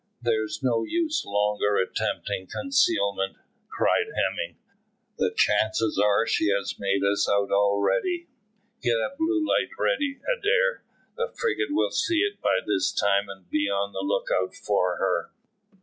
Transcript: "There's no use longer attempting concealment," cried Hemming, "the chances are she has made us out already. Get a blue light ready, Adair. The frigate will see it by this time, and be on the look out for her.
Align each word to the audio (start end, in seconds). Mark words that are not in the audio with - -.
"There's 0.19 0.61
no 0.63 0.83
use 0.83 1.23
longer 1.27 1.77
attempting 1.77 2.47
concealment," 2.47 3.35
cried 3.69 4.07
Hemming, 4.15 4.57
"the 5.19 5.31
chances 5.31 6.01
are 6.03 6.25
she 6.25 6.47
has 6.49 6.79
made 6.79 7.03
us 7.03 7.29
out 7.29 7.51
already. 7.51 8.25
Get 8.81 8.97
a 8.97 9.13
blue 9.15 9.45
light 9.47 9.69
ready, 9.77 10.19
Adair. 10.23 10.81
The 11.17 11.31
frigate 11.39 11.69
will 11.69 11.91
see 11.91 12.21
it 12.21 12.41
by 12.41 12.61
this 12.65 12.91
time, 12.91 13.29
and 13.29 13.47
be 13.47 13.69
on 13.69 13.93
the 13.93 14.01
look 14.03 14.29
out 14.33 14.55
for 14.55 14.97
her. 14.97 15.29